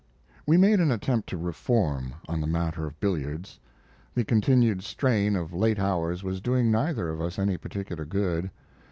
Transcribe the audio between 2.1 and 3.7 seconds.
on the matter of billiards.